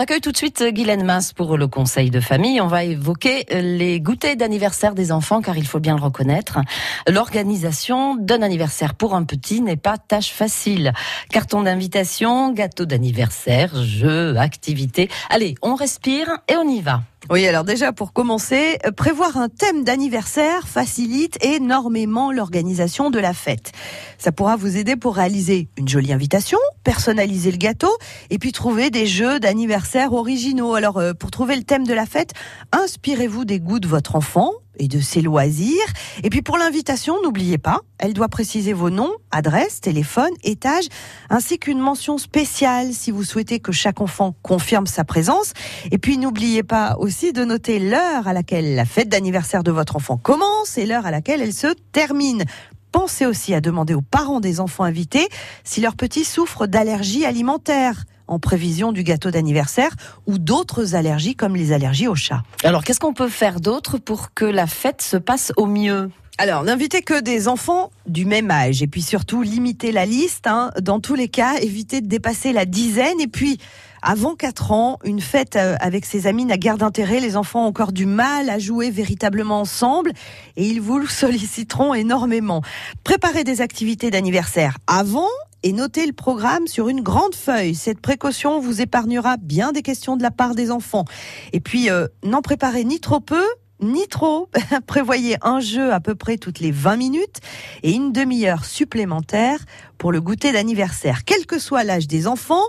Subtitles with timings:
[0.00, 2.58] accueille tout de suite Guylaine Masse pour le conseil de famille.
[2.62, 6.58] On va évoquer les goûters d'anniversaire des enfants, car il faut bien le reconnaître.
[7.06, 10.94] L'organisation d'un anniversaire pour un petit n'est pas tâche facile.
[11.30, 15.10] Carton d'invitation, gâteau d'anniversaire, jeux, activités.
[15.28, 17.02] Allez, on respire et on y va.
[17.28, 23.34] Oui, alors déjà pour commencer, euh, prévoir un thème d'anniversaire facilite énormément l'organisation de la
[23.34, 23.72] fête.
[24.18, 27.94] Ça pourra vous aider pour réaliser une jolie invitation, personnaliser le gâteau
[28.30, 30.74] et puis trouver des jeux d'anniversaire originaux.
[30.74, 32.32] Alors euh, pour trouver le thème de la fête,
[32.72, 35.86] inspirez-vous des goûts de votre enfant et de ses loisirs.
[36.22, 40.86] Et puis pour l'invitation, n'oubliez pas, elle doit préciser vos noms, adresse, téléphone, étage,
[41.28, 45.52] ainsi qu'une mention spéciale si vous souhaitez que chaque enfant confirme sa présence.
[45.90, 49.96] Et puis n'oubliez pas aussi de noter l'heure à laquelle la fête d'anniversaire de votre
[49.96, 52.44] enfant commence et l'heure à laquelle elle se termine.
[52.92, 55.28] Pensez aussi à demander aux parents des enfants invités
[55.64, 59.90] si leur petit souffre d'allergies alimentaires en prévision du gâteau d'anniversaire
[60.26, 62.42] ou d'autres allergies comme les allergies au chat.
[62.64, 66.10] Alors qu'est-ce qu'on peut faire d'autre pour que la fête se passe au mieux?
[66.40, 70.46] Alors, n'invitez que des enfants du même âge et puis surtout limiter la liste.
[70.46, 70.70] Hein.
[70.80, 73.58] Dans tous les cas, évitez de dépasser la dizaine et puis
[74.00, 77.20] avant 4 ans, une fête euh, avec ses amis n'a guère d'intérêt.
[77.20, 80.12] Les enfants ont encore du mal à jouer véritablement ensemble
[80.56, 82.62] et ils vous solliciteront énormément.
[83.04, 85.28] Préparez des activités d'anniversaire avant
[85.62, 87.74] et notez le programme sur une grande feuille.
[87.74, 91.04] Cette précaution vous épargnera bien des questions de la part des enfants.
[91.52, 93.44] Et puis, euh, n'en préparez ni trop peu,
[93.80, 94.48] ni trop.
[94.86, 97.40] Prévoyez un jeu à peu près toutes les 20 minutes
[97.82, 99.58] et une demi-heure supplémentaire
[99.98, 101.24] pour le goûter d'anniversaire.
[101.24, 102.64] Quel que soit l'âge des enfants,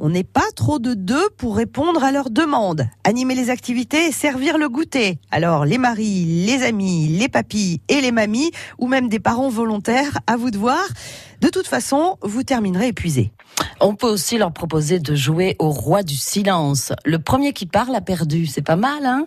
[0.00, 2.86] on n'est pas trop de deux pour répondre à leurs demandes.
[3.02, 5.18] Animer les activités et servir le goûter.
[5.32, 10.18] Alors, les maris, les amis, les papis et les mamies, ou même des parents volontaires,
[10.28, 10.86] à vous de voir.
[11.40, 13.32] De toute façon, vous terminerez épuisé.
[13.80, 16.92] On peut aussi leur proposer de jouer au roi du silence.
[17.04, 18.46] Le premier qui parle a perdu.
[18.46, 19.26] C'est pas mal, hein?